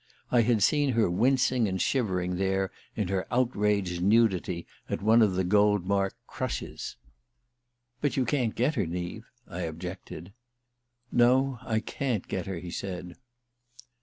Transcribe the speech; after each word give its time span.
I 0.31 0.41
had 0.41 0.63
seen 0.63 0.93
her 0.93 1.11
wincing 1.11 1.67
and 1.67 1.79
shivering 1.79 2.37
there 2.37 2.71
in 2.95 3.09
her 3.09 3.27
outraged 3.29 4.01
nudity 4.01 4.65
at 4.89 5.03
one 5.03 5.21
of 5.21 5.35
the 5.35 5.43
Goldmark 5.43 6.13
"crushes." 6.25 6.95
"But 8.01 8.17
you 8.17 8.25
can't 8.25 8.55
get 8.55 8.73
her, 8.73 8.87
Neave," 8.87 9.29
I 9.47 9.59
objected. 9.61 10.33
"No, 11.11 11.59
I 11.61 11.81
can't 11.81 12.27
get 12.27 12.47
her," 12.47 12.57
he 12.57 12.71
said. 12.71 13.13